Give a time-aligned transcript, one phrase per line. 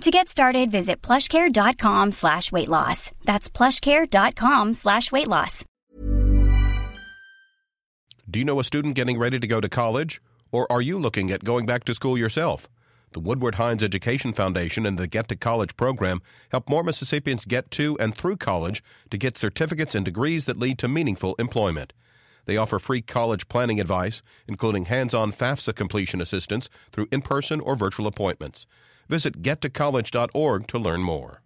[0.00, 3.12] To get started, visit plushcare.com slash weight loss.
[3.24, 5.64] That's plushcare.com slash weight loss.
[8.28, 10.20] Do you know a student getting ready to go to college?
[10.50, 12.68] Or are you looking at going back to school yourself?
[13.12, 16.20] The Woodward Hines Education Foundation and the Get to College program
[16.50, 20.78] help more Mississippians get to and through college to get certificates and degrees that lead
[20.78, 21.92] to meaningful employment.
[22.46, 27.60] They offer free college planning advice, including hands on FAFSA completion assistance through in person
[27.60, 28.66] or virtual appointments.
[29.08, 31.40] Visit gettocollege.org to learn more.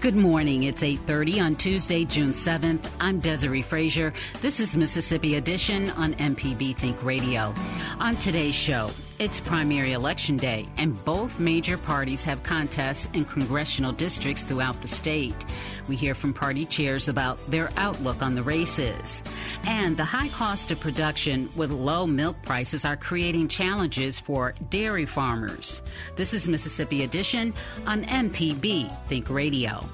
[0.00, 0.62] Good morning.
[0.62, 2.88] It's 8:30 on Tuesday, June 7th.
[3.00, 4.14] I'm Desare Frazier.
[4.40, 7.52] This is Mississippi Edition on MPB Think Radio.
[7.98, 8.90] On today's show,
[9.20, 14.88] it's primary election day, and both major parties have contests in congressional districts throughout the
[14.88, 15.36] state.
[15.88, 19.22] We hear from party chairs about their outlook on the races.
[19.66, 25.04] And the high cost of production with low milk prices are creating challenges for dairy
[25.04, 25.82] farmers.
[26.16, 27.52] This is Mississippi Edition
[27.86, 29.84] on MPB Think Radio.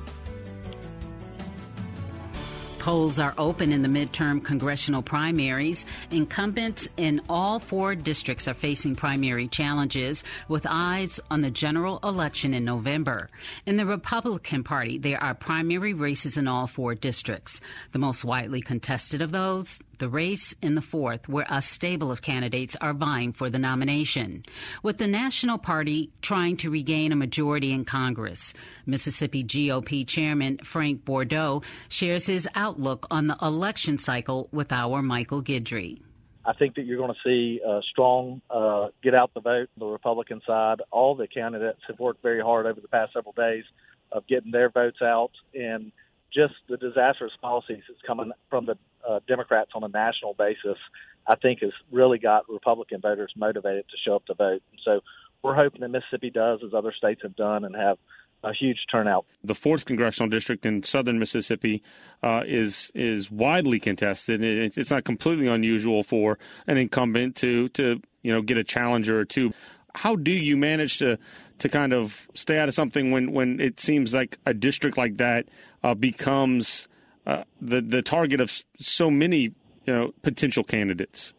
[2.86, 5.84] Polls are open in the midterm congressional primaries.
[6.12, 12.54] Incumbents in all four districts are facing primary challenges with eyes on the general election
[12.54, 13.28] in November.
[13.66, 17.60] In the Republican Party, there are primary races in all four districts.
[17.90, 22.22] The most widely contested of those, the race in the fourth, where a stable of
[22.22, 24.44] candidates are vying for the nomination.
[24.82, 28.54] With the National Party trying to regain a majority in Congress,
[28.86, 35.42] Mississippi GOP Chairman Frank Bordeaux shares his outlook on the election cycle with our Michael
[35.42, 36.00] Guidry.
[36.44, 39.80] I think that you're going to see a strong uh, get out the vote on
[39.80, 40.80] the Republican side.
[40.92, 43.64] All the candidates have worked very hard over the past several days
[44.12, 45.90] of getting their votes out and
[46.32, 48.76] just the disastrous policies that's coming from the
[49.08, 50.78] uh, Democrats on a national basis,
[51.26, 54.62] I think has really got Republican voters motivated to show up to vote.
[54.70, 55.00] And so
[55.42, 57.98] we're hoping that Mississippi does, as other states have done, and have
[58.42, 59.26] a huge turnout.
[59.42, 61.82] The fourth congressional district in southern Mississippi
[62.22, 64.42] uh, is is widely contested.
[64.42, 69.18] It's, it's not completely unusual for an incumbent to to you know get a challenger
[69.18, 69.52] or two.
[69.94, 71.18] How do you manage to
[71.58, 75.16] to kind of stay out of something when when it seems like a district like
[75.16, 75.46] that
[75.82, 76.88] uh, becomes
[77.26, 79.54] uh, the the target of so many you
[79.94, 81.32] know potential candidates?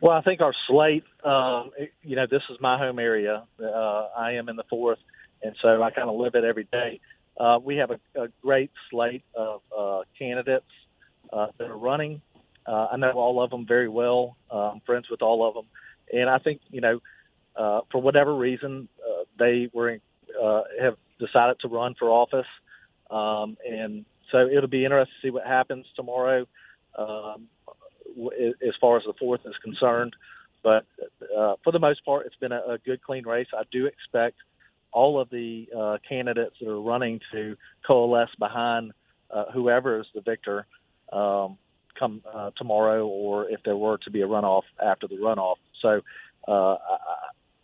[0.00, 1.04] Well, I think our slate.
[1.24, 1.70] Um,
[2.02, 3.44] you know, this is my home area.
[3.62, 4.98] Uh, I am in the fourth,
[5.42, 7.00] and so I kind of live it every day.
[7.38, 10.66] Uh, we have a, a great slate of uh, candidates
[11.32, 12.20] uh, that are running.
[12.66, 14.36] Uh, I know all of them very well.
[14.50, 15.66] I'm friends with all of them,
[16.12, 17.00] and I think you know,
[17.56, 18.88] uh, for whatever reason,
[19.38, 19.98] they were
[20.40, 22.46] uh, have decided to run for office,
[23.10, 26.46] um, and so it'll be interesting to see what happens tomorrow
[26.98, 27.46] um,
[28.66, 30.14] as far as the fourth is concerned.
[30.62, 30.86] But
[31.36, 33.48] uh, for the most part, it's been a, a good, clean race.
[33.52, 34.36] I do expect
[34.92, 37.56] all of the uh, candidates that are running to
[37.86, 38.92] coalesce behind
[39.30, 40.66] uh, whoever is the victor
[41.12, 41.58] um,
[41.98, 45.56] come uh, tomorrow, or if there were to be a runoff after the runoff.
[45.80, 46.00] So
[46.46, 46.96] uh, I,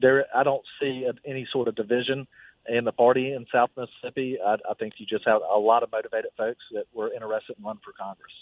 [0.00, 2.26] there, I don't see any sort of division
[2.68, 4.38] in the party in South Mississippi.
[4.44, 7.64] I, I think you just have a lot of motivated folks that were interested in
[7.64, 8.32] running for Congress.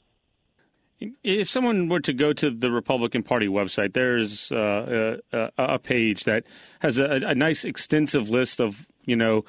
[1.22, 6.24] If someone were to go to the Republican Party website, there's uh, a, a, page
[6.24, 6.44] that
[6.80, 9.44] has a, a, nice extensive list of you know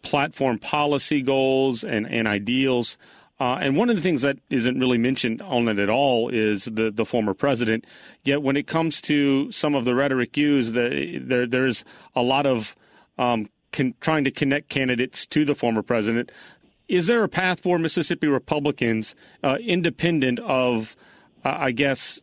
[0.00, 2.96] platform policy goals and, and ideals.
[3.38, 6.64] Uh, and one of the things that isn't really mentioned on it at all is
[6.64, 7.84] the, the former president.
[8.24, 11.84] Yet when it comes to some of the rhetoric used, the, there there's
[12.16, 12.74] a lot of
[13.18, 16.30] um, con- trying to connect candidates to the former president.
[16.88, 20.96] Is there a path for Mississippi Republicans, uh, independent of,
[21.44, 22.20] uh, I guess,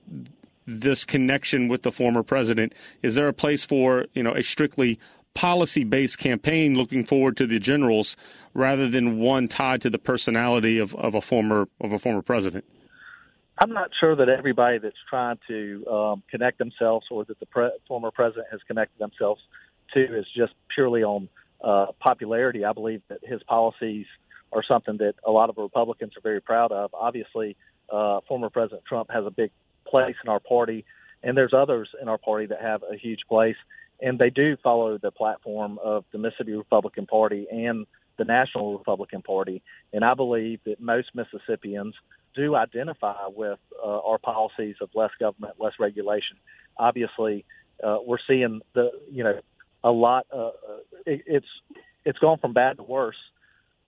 [0.66, 2.74] this connection with the former president?
[3.04, 5.00] Is there a place for you know a strictly
[5.36, 8.16] policy-based campaign looking forward to the generals,
[8.54, 12.66] rather than one tied to the personality of, of a former of a former president?
[13.60, 17.72] I'm not sure that everybody that's trying to um, connect themselves or that the pre-
[17.88, 19.42] former president has connected themselves
[19.96, 21.30] to is just purely on
[21.64, 22.64] uh, popularity.
[22.64, 24.06] I believe that his policies
[24.52, 26.94] are something that a lot of Republicans are very proud of.
[26.94, 27.58] Obviously,
[27.92, 29.52] uh, former President Trump has a big
[29.88, 30.86] place in our party,
[31.24, 33.58] and there's others in our party that have a huge place,
[34.02, 37.86] and they do follow the platform of the Mississippi Republican Party and
[38.18, 39.62] the National Republican Party.
[39.94, 41.96] And I believe that most Mississippians
[42.36, 46.38] do identify with uh, our policies of less government, less regulation.
[46.78, 47.46] Obviously,
[47.84, 49.40] uh, we're seeing the you know
[49.86, 50.26] a lot.
[50.34, 50.52] Uh, uh
[51.06, 51.48] it, it's
[52.04, 53.16] it's gone from bad to worse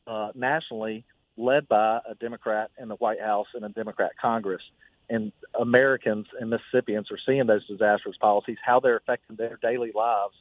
[0.08, 1.04] uh, nationally,
[1.36, 4.62] led by a Democrat in the White House and a Democrat Congress
[5.10, 10.34] and Americans and Mississippians are seeing those disastrous policies, how they're affecting their daily lives,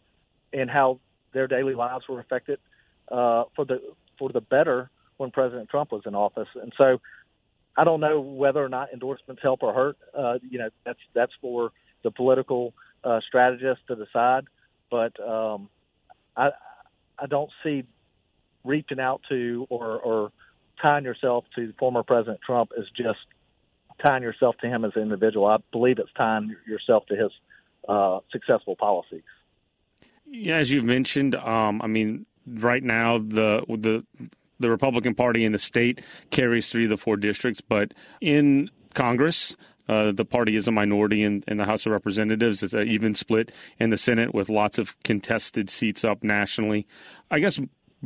[0.53, 1.00] and how
[1.32, 2.59] their daily lives were affected
[3.11, 3.81] uh, for the
[4.19, 6.49] for the better when President Trump was in office.
[6.61, 7.00] And so,
[7.76, 9.99] I don't know whether or not endorsements help or hurt.
[10.17, 12.75] Uh, you know, that's that's for the political
[13.05, 14.44] uh, strategists to decide.
[14.91, 15.69] But um,
[16.37, 16.50] I
[17.19, 17.85] I don't see
[18.65, 20.33] reaching out to or, or
[20.83, 23.21] tying yourself to former President Trump as just
[24.05, 25.47] tying yourself to him as an individual.
[25.47, 27.31] I believe it's tying yourself to his
[27.88, 29.23] uh, successful policies.
[30.27, 34.05] Yeah, as you've mentioned, um, I mean, right now the the
[34.59, 36.00] the Republican Party in the state
[36.31, 39.56] carries three of the four districts, but in Congress.
[39.88, 42.62] Uh, the party is a minority in, in the House of Representatives.
[42.62, 46.87] It's an even split in the Senate with lots of contested seats up nationally.
[47.31, 47.61] I guess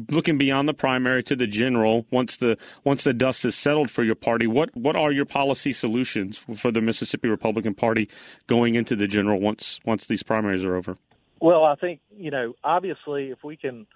[0.08, 4.04] looking beyond the primary to the general, once the once the dust is settled for
[4.04, 8.08] your party, what what are your policy solutions for the Mississippi Republican Party
[8.46, 10.96] going into the general once once these primaries are over?
[11.40, 13.86] Well, I think you know obviously if we can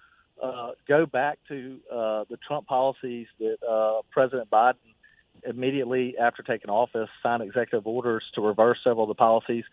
[0.41, 4.75] uh, go back to uh, the Trump policies that uh, President Biden
[5.47, 9.63] immediately after taking office signed executive orders to reverse several of the policies,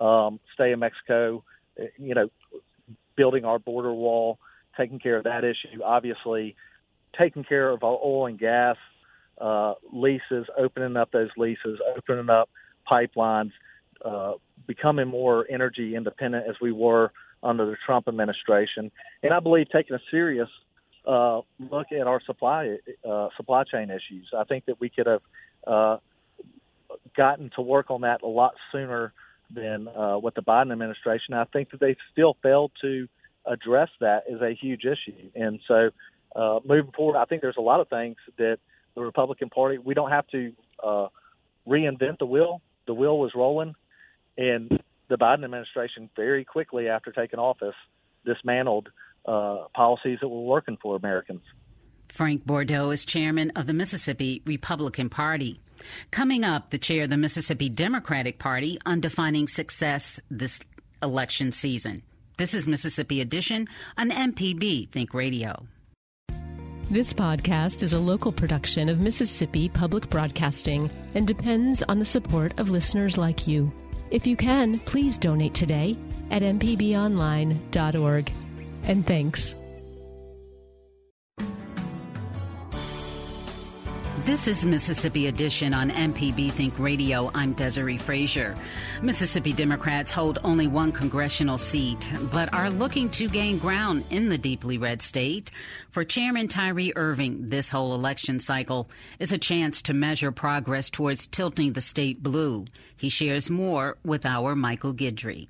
[0.00, 1.44] um, stay in Mexico,
[1.96, 2.28] you know,
[3.16, 4.38] building our border wall
[4.76, 5.82] taking care of that issue.
[5.84, 6.56] Obviously,
[7.18, 8.76] taking care of our oil and gas
[9.40, 12.48] uh, leases, opening up those leases, opening up
[12.90, 13.52] pipelines,
[14.04, 14.32] uh,
[14.66, 18.90] becoming more energy independent as we were under the Trump administration,
[19.22, 20.48] and I believe taking a serious
[21.06, 22.76] uh, look at our supply
[23.08, 24.30] uh, supply chain issues.
[24.36, 25.22] I think that we could have
[25.66, 25.98] uh,
[27.16, 29.12] gotten to work on that a lot sooner
[29.54, 31.34] than uh, with the Biden administration.
[31.34, 33.08] I think that they've still failed to
[33.46, 35.30] address that is a huge issue.
[35.34, 35.90] And so,
[36.36, 38.58] uh, moving forward, I think there's a lot of things that
[38.94, 40.52] the Republican Party we don't have to
[40.82, 41.08] uh,
[41.66, 42.60] reinvent the wheel.
[42.86, 43.74] The wheel was rolling,
[44.36, 47.74] and the Biden administration very quickly after taking office
[48.24, 48.88] dismantled
[49.26, 51.42] uh, policies that were working for Americans.
[52.08, 55.60] Frank Bordeaux is chairman of the Mississippi Republican Party.
[56.10, 60.60] Coming up, the chair of the Mississippi Democratic Party on defining success this
[61.02, 62.02] election season.
[62.36, 65.66] This is Mississippi Edition on MPB Think Radio.
[66.90, 72.58] This podcast is a local production of Mississippi Public Broadcasting and depends on the support
[72.58, 73.70] of listeners like you.
[74.10, 75.98] If you can, please donate today
[76.30, 78.32] at mpbonline.org.
[78.84, 79.54] And thanks.
[84.28, 87.30] This is Mississippi Edition on MPB Think Radio.
[87.34, 88.54] I'm Desare Frazier.
[89.00, 94.36] Mississippi Democrats hold only one congressional seat, but are looking to gain ground in the
[94.36, 95.50] deeply red state.
[95.92, 101.26] For Chairman Tyree Irving, this whole election cycle is a chance to measure progress towards
[101.26, 102.66] tilting the state blue.
[102.98, 105.48] He shares more with our Michael Guidry.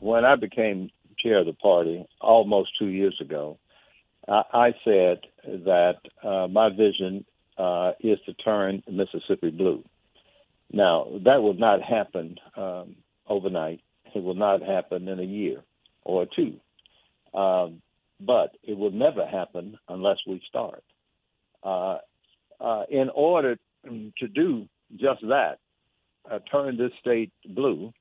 [0.00, 0.90] When I became
[1.22, 3.58] chair of the party almost two years ago,
[4.28, 7.24] I said that uh, my vision
[7.56, 9.82] uh, is to turn Mississippi blue.
[10.70, 12.96] Now, that will not happen um,
[13.26, 13.80] overnight.
[14.14, 15.62] It will not happen in a year
[16.04, 16.60] or two.
[17.32, 17.80] Um,
[18.20, 20.82] but it will never happen unless we start.
[21.62, 21.98] Uh,
[22.60, 25.58] uh, in order to do just that,
[26.30, 27.92] uh, turn this state blue,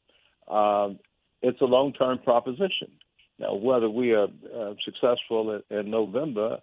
[0.47, 0.99] um,
[1.41, 2.91] it's a long term proposition.
[3.39, 6.59] Now, whether we are uh, successful in, in November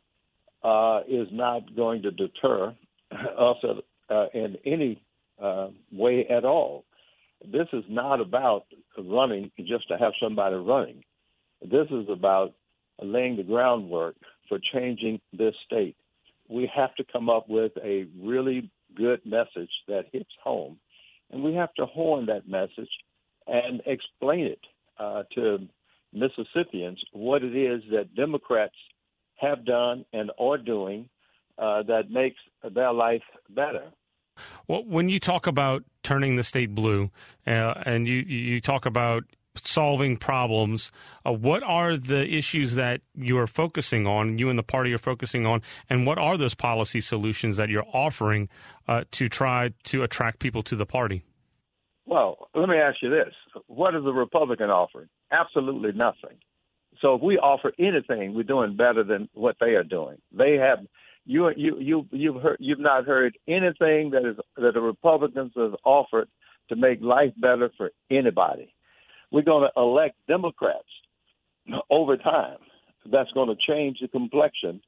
[0.63, 2.75] uh, is not going to deter
[3.13, 3.57] us
[4.11, 5.03] uh, in any
[5.41, 6.85] uh, way at all.
[7.45, 8.65] This is not about
[8.99, 11.05] running just to have somebody running.
[11.61, 12.55] This is about
[13.03, 14.17] laying the groundwork
[14.49, 15.97] for changing this state.
[16.49, 20.79] We have to come up with a really good message that hits home,
[21.31, 22.91] and we have to horn that message
[23.47, 24.61] and explain it
[24.99, 25.69] uh, to
[26.15, 28.75] Mississippians what it is that Democrats
[29.37, 31.09] have done and are doing
[31.59, 32.39] uh, that makes
[32.75, 33.93] their life better.
[34.67, 37.11] Well, when you talk about turning the state blue,
[37.47, 39.25] uh, and you you talk about
[39.57, 40.91] solving problems,
[41.25, 44.39] uh, what are the issues that you are focusing on?
[44.39, 47.87] You and the party are focusing on, and what are those policy solutions that you're
[47.93, 48.49] offering
[48.89, 51.23] uh, to try to attract people to the party?
[52.07, 53.33] Well, let me ask you this:
[53.67, 55.09] What is the Republican offering?
[55.41, 56.37] Absolutely nothing.
[57.01, 60.19] So if we offer anything, we're doing better than what they are doing.
[60.33, 60.79] They have
[61.27, 65.75] you you you you've heard you've not heard anything that is that the Republicans have
[65.85, 66.29] offered
[66.69, 68.73] to make life better for anybody.
[69.31, 70.89] We're going to elect Democrats
[71.91, 72.59] over time.
[73.11, 74.81] That's going to change the complexion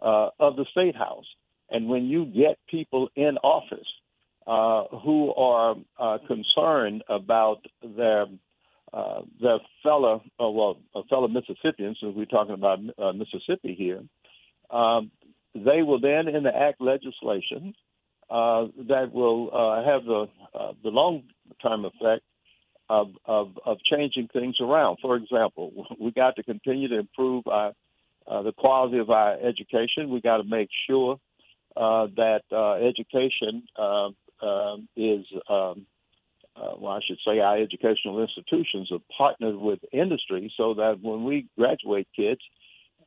[0.00, 1.26] uh, of the state house.
[1.70, 3.86] And when you get people in office
[4.46, 7.64] uh, who are uh, concerned about
[7.96, 8.26] their
[8.92, 14.02] uh, their fellow, uh, well, fellow Mississippians, since we're talking about uh, Mississippi here,
[14.70, 15.10] um,
[15.54, 17.74] they will then enact legislation
[18.30, 21.22] uh, that will uh, have the uh, the long
[21.62, 22.22] term effect
[22.88, 24.98] of, of of changing things around.
[25.02, 27.72] For example, we got to continue to improve our,
[28.26, 30.10] uh, the quality of our education.
[30.10, 31.18] We got to make sure
[31.76, 34.08] uh, that uh, education uh,
[34.42, 35.86] uh, is um,
[36.56, 41.24] uh, well, I should say our educational institutions are partnered with industry so that when
[41.24, 42.40] we graduate kids,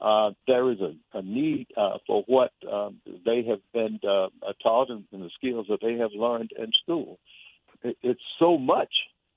[0.01, 2.89] uh, there is a, a need uh, for what uh,
[3.25, 4.27] they have been uh,
[4.61, 7.19] taught and, and the skills that they have learned in school.
[7.83, 8.93] It, it's so much.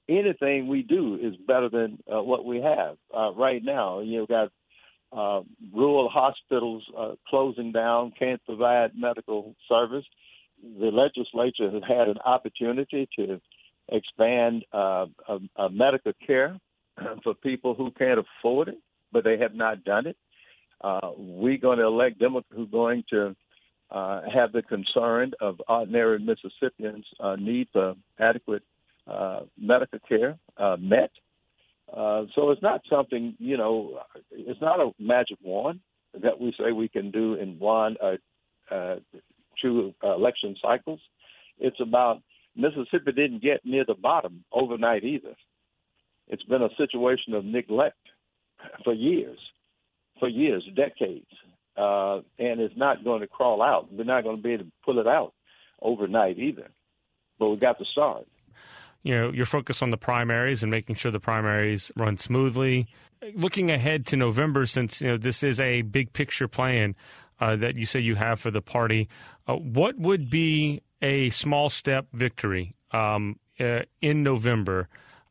[0.09, 4.01] Anything we do is better than uh, what we have uh, right now.
[4.01, 4.51] You've got
[5.13, 10.05] uh, rural hospitals uh, closing down, can't provide medical service.
[10.63, 13.41] The legislature has had an opportunity to
[13.91, 15.07] expand uh,
[15.71, 16.59] medical care
[17.25, 18.79] for people who can't afford it,
[19.13, 20.17] but they have not done it.
[20.81, 23.35] Uh, we're going to elect Democrats who are going to
[23.91, 28.63] uh, have the concern of ordinary Mississippians' uh, need for adequate
[29.07, 31.11] uh, medical care uh, met.
[31.93, 35.81] Uh, so it's not something, you know, it's not a magic wand
[36.23, 38.97] that we say we can do in one uh, uh,
[39.63, 41.01] two election cycles.
[41.59, 42.23] It's about
[42.59, 45.35] Mississippi didn't get near the bottom overnight either.
[46.27, 47.97] It's been a situation of neglect
[48.85, 49.39] for years,
[50.19, 51.31] for years, decades,
[51.77, 53.91] uh, and it's not going to crawl out.
[53.93, 55.33] We're not going to be able to pull it out
[55.81, 56.69] overnight either.
[57.39, 58.27] But we got to start.
[59.05, 62.89] You know, your focus on the primaries and making sure the primaries run smoothly.
[63.35, 66.97] Looking ahead to November, since you know this is a big picture plan
[67.41, 69.09] uh, that you say you have for the party,
[69.47, 74.89] uh, what would be a small step victory um, uh, in November.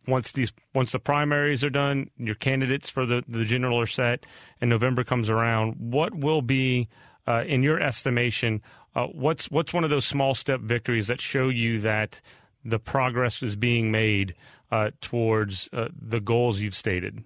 [0.08, 4.26] Once these, once the primaries are done, your candidates for the, the general are set,
[4.62, 5.76] and November comes around.
[5.78, 6.88] What will be,
[7.28, 8.62] uh, in your estimation,
[8.96, 12.22] uh, what's what's one of those small step victories that show you that
[12.64, 14.34] the progress is being made
[14.72, 17.24] uh, towards uh, the goals you've stated?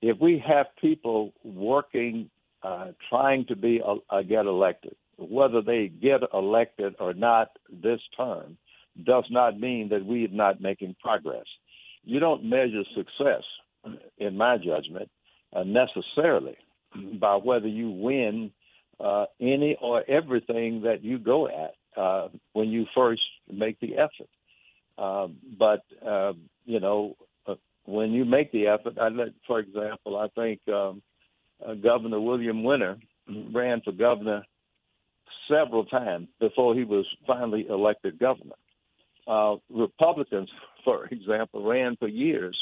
[0.00, 2.30] If we have people working,
[2.62, 3.82] uh, trying to be
[4.28, 8.56] get elected, whether they get elected or not this term
[9.04, 11.44] does not mean that we are not making progress.
[12.04, 13.42] You don't measure success,
[14.18, 15.10] in my judgment,
[15.54, 16.56] uh, necessarily
[17.20, 18.50] by whether you win
[19.00, 24.28] uh, any or everything that you go at uh, when you first make the effort.
[24.96, 26.32] Uh, but uh,
[26.64, 27.54] you know, uh,
[27.86, 31.02] when you make the effort, I let, for example, I think um,
[31.82, 32.98] Governor William Winter
[33.52, 34.44] ran for governor
[35.48, 38.54] several times before he was finally elected governor.
[39.26, 40.48] Uh, Republicans,
[40.84, 42.56] for example, ran for years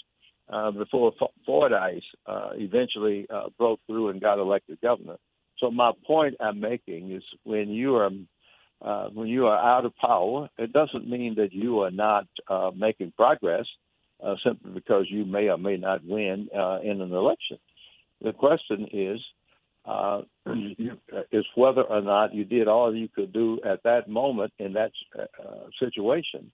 [0.48, 1.12] uh, before
[1.46, 5.16] Fordice uh, eventually uh, broke through and got elected governor.
[5.58, 8.10] So my point I'm making is when you are
[8.82, 12.70] uh, when you are out of power, it doesn't mean that you are not uh,
[12.76, 13.64] making progress
[14.22, 17.58] uh, simply because you may or may not win uh, in an election.
[18.20, 19.18] The question is,
[19.86, 20.22] uh,
[21.32, 24.92] is whether or not you did all you could do at that moment in that
[25.18, 25.24] uh,
[25.78, 26.50] situation.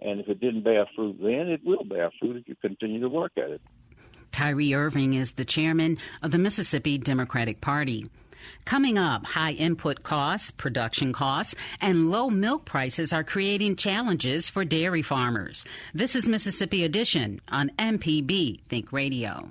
[0.00, 3.08] And if it didn't bear fruit then, it will bear fruit if you continue to
[3.08, 3.62] work at it.
[4.30, 8.06] Tyree Irving is the chairman of the Mississippi Democratic Party.
[8.64, 14.64] Coming up, high input costs, production costs, and low milk prices are creating challenges for
[14.64, 15.64] dairy farmers.
[15.94, 19.50] This is Mississippi Edition on MPB Think Radio.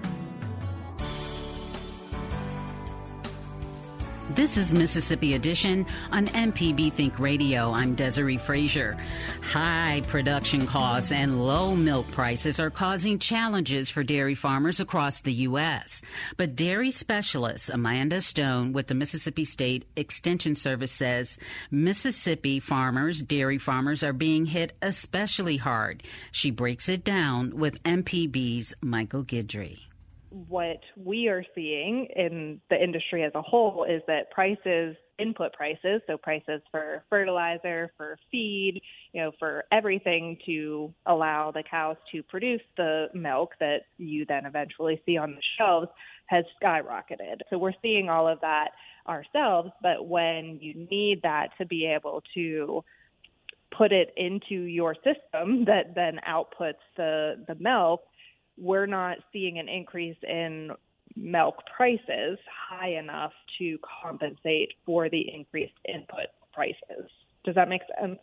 [4.35, 7.71] This is Mississippi Edition on MPB Think Radio.
[7.71, 8.95] I'm Desare Frazier.
[9.41, 15.33] High production costs and low milk prices are causing challenges for dairy farmers across the
[15.33, 16.01] U.S.
[16.37, 21.37] But dairy specialist Amanda Stone with the Mississippi State Extension Service says
[21.69, 26.03] Mississippi farmers, dairy farmers, are being hit especially hard.
[26.31, 29.90] She breaks it down with MPB's Michael Guidry
[30.31, 36.01] what we are seeing in the industry as a whole is that prices input prices
[36.07, 42.23] so prices for fertilizer for feed you know for everything to allow the cows to
[42.23, 45.87] produce the milk that you then eventually see on the shelves
[46.27, 47.41] has skyrocketed.
[47.49, 48.69] So we're seeing all of that
[49.07, 52.83] ourselves but when you need that to be able to
[53.77, 58.01] put it into your system that then outputs the the milk
[58.61, 60.71] we're not seeing an increase in
[61.15, 62.37] milk prices
[62.69, 67.09] high enough to compensate for the increased input prices.
[67.43, 68.19] Does that make sense?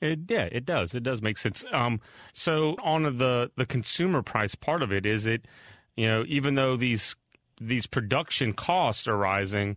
[0.00, 0.94] It, yeah, it does.
[0.94, 1.64] It does make sense.
[1.70, 2.00] Um,
[2.32, 5.46] so on the the consumer price part of it, is it,
[5.96, 7.14] you know, even though these
[7.60, 9.76] these production costs are rising,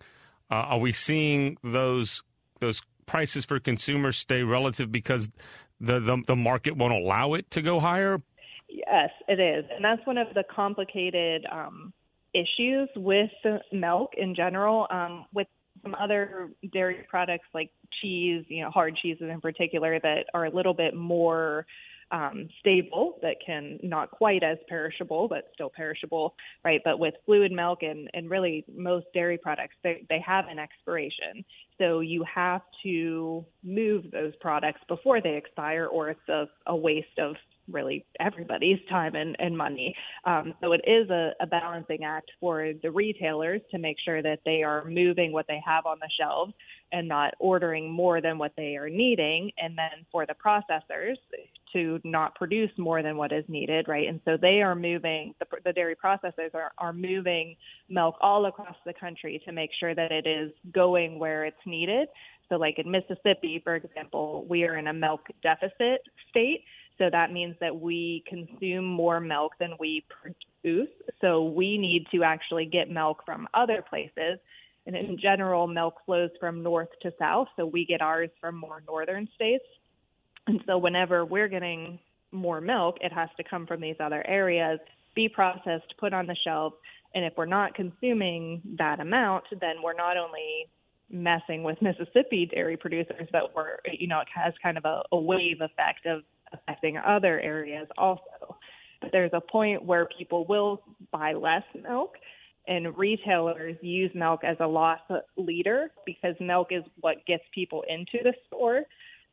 [0.49, 2.23] uh, are we seeing those
[2.59, 5.29] those prices for consumers stay relative because
[5.79, 8.21] the, the the market won't allow it to go higher?
[8.69, 9.65] Yes, it is.
[9.73, 11.93] And that's one of the complicated um,
[12.33, 13.31] issues with
[13.71, 14.87] milk in general.
[14.89, 15.47] Um, with
[15.83, 17.69] some other dairy products like
[18.01, 21.65] cheese, you know, hard cheeses in particular, that are a little bit more
[22.09, 26.81] um, stable, that can not quite as perishable, but still perishable, right?
[26.83, 31.43] But with fluid milk and, and really most dairy products, they, they have an expiration.
[31.77, 37.19] So you have to move those products before they expire, or it's a, a waste
[37.19, 37.35] of
[37.71, 39.95] really everybody's time and, and money.
[40.25, 44.39] Um, so it is a, a balancing act for the retailers to make sure that
[44.45, 46.53] they are moving what they have on the shelves
[46.91, 49.51] and not ordering more than what they are needing.
[49.57, 51.17] And then for the processors
[51.73, 54.07] to not produce more than what is needed, right?
[54.07, 57.55] And so they are moving, the, the dairy processors are, are moving
[57.89, 62.07] milk all across the country to make sure that it is going where it's needed.
[62.49, 66.63] So, like in Mississippi, for example, we are in a milk deficit state.
[66.97, 70.89] So that means that we consume more milk than we produce.
[71.21, 74.39] So we need to actually get milk from other places.
[74.85, 77.49] And in general, milk flows from north to south.
[77.55, 79.65] So we get ours from more northern states.
[80.47, 81.99] And so whenever we're getting
[82.31, 84.79] more milk, it has to come from these other areas,
[85.13, 86.73] be processed, put on the shelf.
[87.13, 90.67] And if we're not consuming that amount, then we're not only
[91.09, 95.17] messing with Mississippi dairy producers, but we're, you know, it has kind of a, a
[95.17, 98.57] wave effect of affecting other areas also.
[99.01, 100.81] But there's a point where people will
[101.11, 102.15] buy less milk
[102.67, 104.99] and retailers use milk as a loss
[105.37, 108.83] leader because milk is what gets people into the store.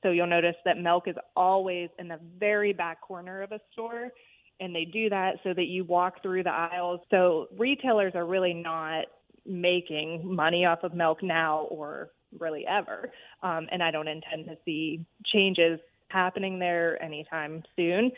[0.03, 4.12] So you'll notice that milk is always in the very back corner of a store
[4.61, 7.00] and they do that so that you walk through the aisles.
[7.11, 9.07] So retailers are really not
[9.46, 13.11] making money off of milk now or really ever.
[13.42, 15.81] Um, and I don't intend to see changes
[16.14, 18.11] happening there anytime soon.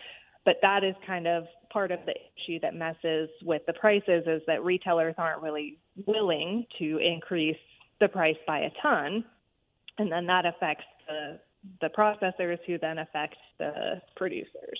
[0.44, 4.42] But that is kind of part of the issue that messes with the prices is
[4.46, 7.56] that retailers aren't really willing to increase
[8.00, 9.24] the price by a ton.
[9.98, 11.40] And then that affects the,
[11.80, 14.78] the processors who then affect the producers.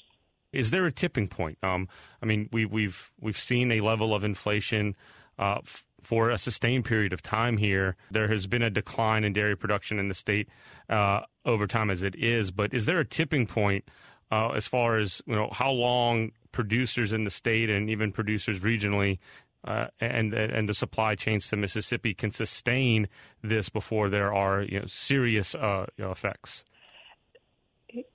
[0.53, 1.59] Is there a tipping point?
[1.63, 1.89] Um,
[2.23, 4.95] I mean, we, we've we've seen a level of inflation
[5.39, 5.59] uh,
[6.03, 7.97] for a sustained period of time here.
[8.11, 10.49] There has been a decline in dairy production in the state
[10.89, 13.85] uh, over time as it is, but is there a tipping point
[14.31, 18.61] uh, as far as you know how long producers in the state and even producers
[18.61, 19.19] regionally
[19.65, 23.09] uh, and and the supply chains to Mississippi can sustain
[23.43, 26.65] this before there are you know serious uh, you know, effects?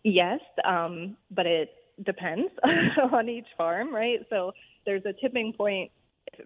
[0.03, 1.69] Yes, um, but it
[2.05, 2.51] depends
[3.13, 4.19] on each farm, right?
[4.29, 4.51] So
[4.85, 5.91] there's a tipping point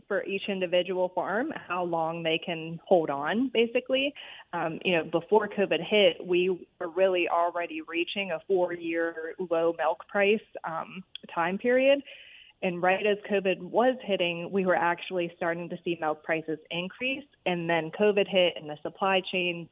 [0.07, 4.13] for each individual farm how long they can hold on basically.
[4.53, 9.75] Um, you know before covid hit we were really already reaching a four year low
[9.77, 12.01] milk price um, time period.
[12.63, 17.25] And right as covid was hitting we were actually starting to see milk prices increase.
[17.45, 19.67] And then covid hit and the supply chains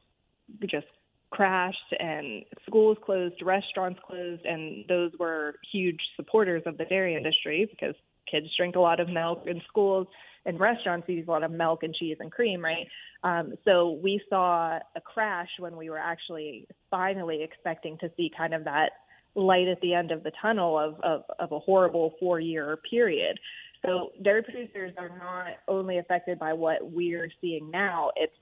[0.66, 0.86] just
[1.30, 7.66] crashed and schools closed restaurants closed and those were huge supporters of the dairy industry
[7.68, 7.96] because
[8.30, 10.06] kids drink a lot of milk in schools
[10.46, 12.86] and restaurants use a lot of milk and cheese and cream, right?
[13.22, 18.52] Um, so we saw a crash when we were actually finally expecting to see kind
[18.54, 18.90] of that
[19.34, 23.38] light at the end of the tunnel of, of, of a horrible four year period.
[23.84, 28.32] So dairy producers are not only affected by what we're seeing now, it's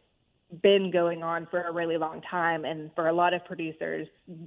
[0.62, 4.06] been going on for a really long time and for a lot of producers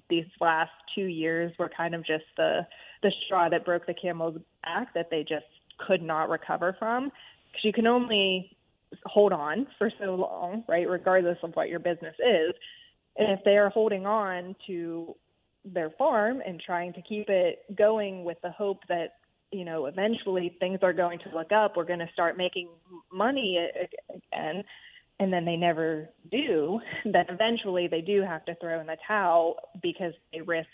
[0.09, 2.61] these last 2 years were kind of just the
[3.01, 5.45] the straw that broke the camel's back that they just
[5.87, 8.55] could not recover from because you can only
[9.05, 10.87] hold on for so long, right?
[10.87, 12.55] Regardless of what your business is.
[13.17, 15.15] And if they are holding on to
[15.63, 19.15] their farm and trying to keep it going with the hope that
[19.51, 22.67] you know eventually things are going to look up we're going to start making
[23.11, 23.57] money
[24.09, 24.63] again
[25.19, 29.55] and then they never do then eventually they do have to throw in the towel
[29.81, 30.67] because they risk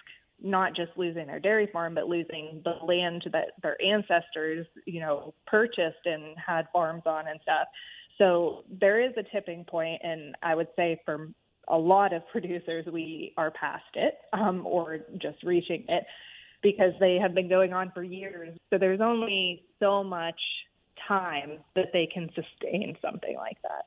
[0.44, 5.34] not just losing their dairy farm but losing the land that their ancestors you know
[5.48, 7.68] purchased and had farms on and stuff
[8.22, 11.30] so there is a tipping point and i would say for
[11.72, 16.04] a lot of producers, we are past it um, or just reaching it
[16.62, 18.56] because they have been going on for years.
[18.70, 20.40] So there's only so much
[21.08, 23.86] time that they can sustain something like that.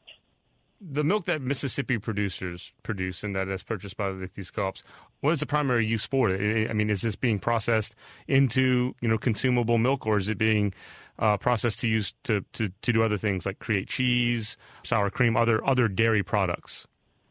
[0.87, 4.83] The milk that Mississippi producers produce and that is purchased by these co-ops,
[5.21, 6.71] what is the primary use for it?
[6.71, 7.95] I mean, is this being processed
[8.29, 10.75] into you know consumable milk, or is it being
[11.19, 15.37] uh, processed to use to, to, to do other things like create cheese, sour cream,
[15.37, 16.87] other other dairy products?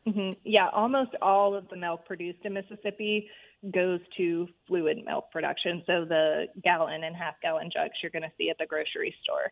[0.07, 0.39] Mm-hmm.
[0.43, 3.29] Yeah, almost all of the milk produced in Mississippi
[3.71, 5.83] goes to fluid milk production.
[5.87, 9.51] So the gallon and half gallon jugs you're going to see at the grocery store.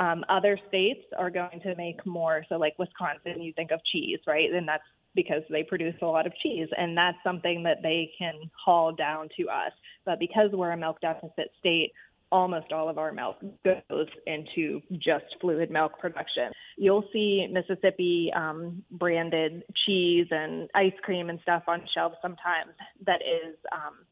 [0.00, 2.44] Um, other states are going to make more.
[2.48, 4.50] So, like Wisconsin, you think of cheese, right?
[4.52, 4.84] And that's
[5.14, 8.34] because they produce a lot of cheese, and that's something that they can
[8.64, 9.72] haul down to us.
[10.04, 11.92] But because we're a milk deficit state,
[12.30, 16.52] almost all of our milk goes into just fluid milk production.
[16.76, 22.72] You'll see Mississippi um, branded cheese and ice cream and stuff on shelves sometimes
[23.06, 24.04] that is um,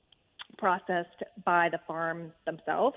[0.59, 2.97] processed by the farm themselves.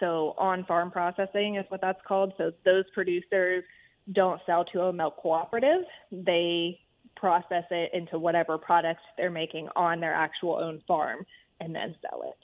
[0.00, 2.32] So on farm processing is what that's called.
[2.38, 3.64] So those producers
[4.12, 5.82] don't sell to a milk cooperative.
[6.12, 6.80] They
[7.16, 11.24] process it into whatever products they're making on their actual own farm
[11.60, 12.36] and then sell it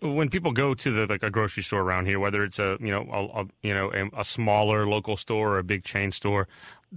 [0.00, 2.90] when people go to the like a grocery store around here, whether it's a you
[2.90, 6.48] know a, a you know a, a, smaller local store or a big chain store,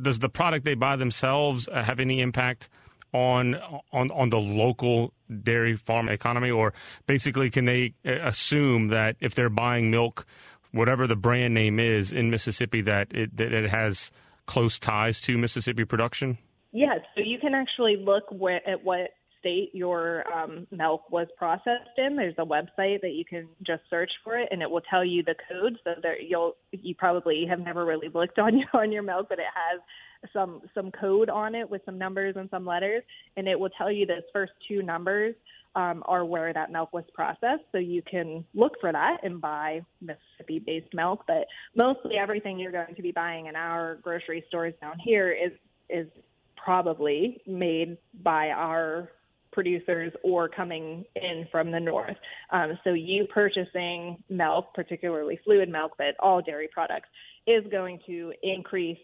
[0.02, 2.70] does the product they buy themselves uh, have any impact
[3.14, 3.56] on
[3.92, 6.74] on on the local dairy farm economy, or
[7.08, 10.26] basically can they uh, assume that if they're buying milk,
[10.72, 14.12] whatever the brand name is in Mississippi, that it that it has
[14.46, 16.38] close ties to Mississippi production?
[16.72, 18.24] Yes, so you can actually look
[18.66, 22.16] at what state your um, milk was processed in.
[22.16, 25.22] There's a website that you can just search for it, and it will tell you
[25.22, 25.78] the code.
[25.84, 29.40] So there, you'll you probably have never really looked on your on your milk, but
[29.40, 29.82] it has
[30.32, 33.04] some some code on it with some numbers and some letters,
[33.38, 35.36] and it will tell you those first two numbers
[35.76, 37.64] um, are where that milk was processed.
[37.72, 41.24] So you can look for that and buy Mississippi based milk.
[41.28, 45.52] But mostly everything you're going to be buying in our grocery stores down here is
[45.90, 46.08] is
[46.56, 49.10] probably made by our
[49.52, 52.18] producers or coming in from the north.
[52.52, 57.08] Um, so you purchasing milk, particularly fluid milk, but all dairy products,
[57.46, 58.98] is going to increase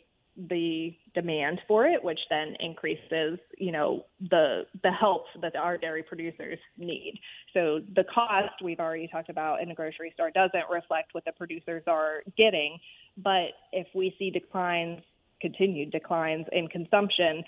[0.48, 6.04] the demand for it, which then increases, you know, the the help that our dairy
[6.04, 7.20] producers need.
[7.54, 11.34] So the cost we've already talked about in a grocery store doesn't reflect what the
[11.34, 12.80] producers are getting,
[13.18, 15.02] but if we see declines,
[15.42, 17.44] continued declines in consumption,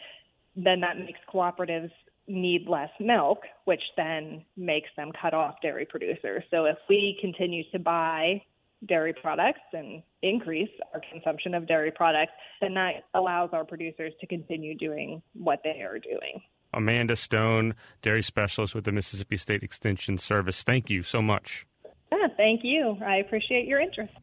[0.56, 1.91] then that makes cooperatives
[2.27, 6.43] need less milk, which then makes them cut off dairy producers.
[6.51, 8.41] So if we continue to buy
[8.88, 14.28] dairy products and increase our consumption of dairy products, then that allows our producers to
[14.28, 16.41] continue doing what they are doing.
[16.74, 20.63] Amanda Stone, dairy specialist with the Mississippi State Extension Service.
[20.63, 21.65] Thank you so much.
[22.12, 22.98] Yeah, thank you.
[23.06, 24.13] I appreciate your interest.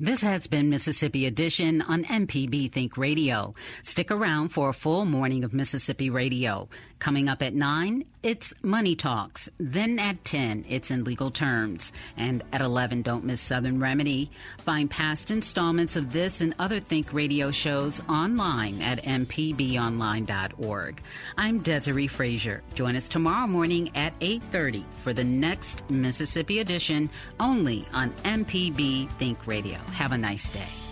[0.00, 3.52] This has been Mississippi Edition on MPB Think Radio.
[3.82, 6.68] Stick around for a full morning of Mississippi radio.
[7.00, 9.48] Coming up at 9, it's Money Talks.
[9.58, 11.90] Then at 10, it's in legal terms.
[12.16, 14.30] And at 11, don't miss Southern Remedy.
[14.58, 21.02] Find past installments of this and other Think radio shows online at mpbonline.org.
[21.36, 22.62] I'm Desare Frazier.
[22.74, 29.44] Join us tomorrow morning at 8.30 for the next Mississippi Edition only on MPB Think
[29.44, 29.78] Radio.
[29.92, 30.87] Have a nice day.